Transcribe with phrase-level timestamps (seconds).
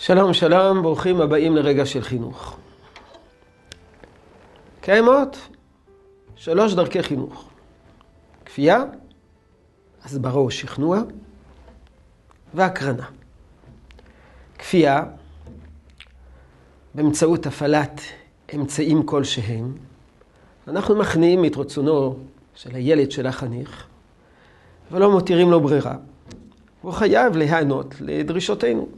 [0.00, 2.56] שלום שלום, ברוכים הבאים לרגע של חינוך.
[4.80, 5.38] קיימות
[6.36, 7.48] שלוש דרכי חינוך.
[8.44, 8.84] כפייה,
[10.04, 11.00] הסברה או שכנוע,
[12.54, 13.06] והקרנה.
[14.58, 15.04] כפייה,
[16.94, 18.00] באמצעות הפעלת
[18.54, 19.74] אמצעים כלשהם,
[20.68, 22.18] אנחנו מכניעים את רצונו
[22.54, 23.86] של הילד של החניך,
[24.92, 25.94] ולא מותירים לו ברירה.
[26.82, 28.88] הוא חייב להיענות לדרישותינו.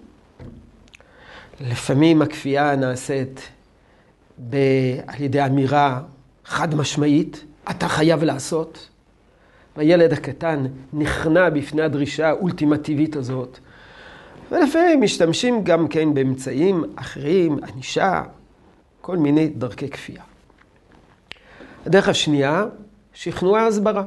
[1.61, 3.49] לפעמים הכפייה נעשית
[4.51, 4.57] ב...
[5.07, 6.01] על ידי אמירה
[6.45, 8.89] חד משמעית, אתה חייב לעשות.
[9.77, 13.59] והילד הקטן נכנע בפני הדרישה האולטימטיבית הזאת.
[14.53, 18.23] ולפעמים משתמשים גם כן באמצעים אחרים, ענישה,
[19.01, 20.23] כל מיני דרכי כפייה.
[21.87, 22.65] הדרך השנייה,
[23.15, 24.05] שכנוע הסברה.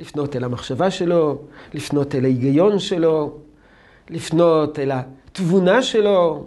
[0.00, 1.38] לפנות אל המחשבה שלו,
[1.74, 3.38] לפנות אל ההיגיון שלו,
[4.10, 6.46] לפנות אל התבונה שלו,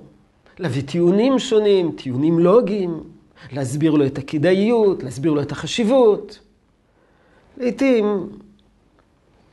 [0.62, 3.04] להביא טיעונים שונים, טיעונים לוגיים,
[3.52, 6.40] להסביר לו את הכדאיות, להסביר לו את החשיבות.
[7.58, 8.30] לעתים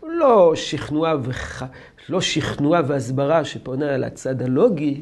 [0.02, 1.62] לא שכנוע, וח...
[2.08, 5.00] לא שכנוע והסברה שפונה על הצד הלוגי,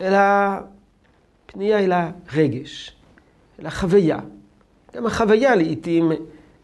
[0.00, 0.18] אלא
[1.46, 2.96] פנייה אל הרגש,
[3.60, 4.18] אל החוויה.
[4.94, 6.12] גם החוויה לעתים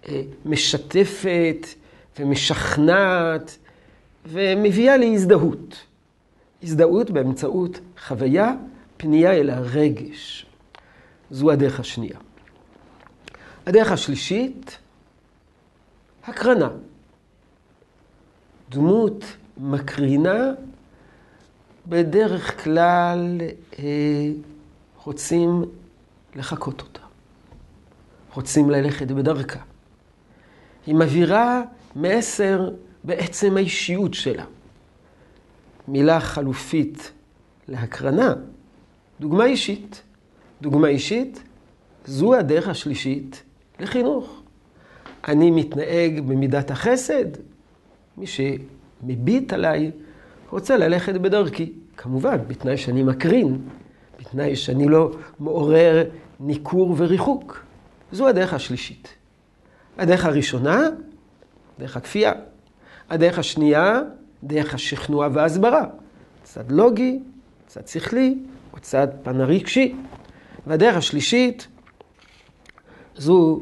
[0.08, 1.66] אה, משתפת
[2.18, 3.58] ומשכנעת
[4.26, 5.89] ומביאה להזדהות.
[6.62, 8.54] הזדהות באמצעות חוויה,
[8.96, 10.46] פנייה אל הרגש.
[11.30, 12.18] זו הדרך השנייה.
[13.66, 14.78] הדרך השלישית,
[16.24, 16.70] הקרנה.
[18.70, 19.24] דמות
[19.58, 20.50] מקרינה,
[21.86, 23.40] בדרך כלל
[23.78, 23.84] אה,
[25.04, 25.64] רוצים
[26.36, 27.00] לחקות אותה.
[28.34, 29.60] רוצים ללכת בדרכה.
[30.86, 31.62] היא מבהירה
[31.96, 32.70] מסר
[33.04, 34.44] בעצם האישיות שלה.
[35.90, 37.12] מילה חלופית
[37.68, 38.34] להקרנה,
[39.20, 40.02] דוגמה אישית.
[40.62, 41.42] דוגמה אישית,
[42.04, 43.42] זו הדרך השלישית
[43.80, 44.42] לחינוך.
[45.28, 47.24] אני מתנהג במידת החסד,
[48.16, 49.90] מי שמביט עליי
[50.50, 51.72] רוצה ללכת בדרכי.
[51.96, 53.58] כמובן, בתנאי שאני מקרין,
[54.20, 56.04] בתנאי שאני לא מעורר
[56.40, 57.64] ניכור וריחוק.
[58.12, 59.08] זו הדרך השלישית.
[59.98, 60.80] הדרך הראשונה,
[61.78, 62.32] דרך הכפייה.
[63.10, 64.00] הדרך השנייה,
[64.44, 65.84] דרך השכנוע וההסברה.
[66.42, 67.20] צד לוגי,
[67.66, 68.38] צד שכלי,
[68.72, 69.96] או צד פן הרגשי.
[70.66, 71.68] והדרך השלישית,
[73.16, 73.60] זו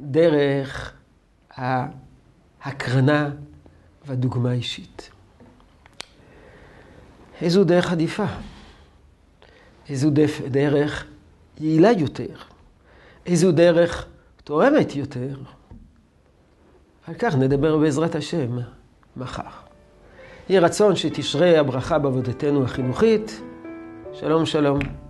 [0.00, 0.92] דרך
[1.50, 3.30] ההקרנה
[4.06, 5.10] והדוגמה האישית.
[7.40, 8.26] איזו דרך עדיפה?
[9.88, 10.10] איזו
[10.50, 11.04] דרך
[11.60, 12.36] יעילה יותר?
[13.26, 14.06] איזו דרך
[14.44, 15.36] תורמת יותר?
[17.06, 18.58] על כך נדבר בעזרת השם
[19.16, 19.65] מחר.
[20.48, 23.42] יהי רצון שתשרה הברכה בעבודתנו החינוכית.
[24.12, 25.05] שלום שלום.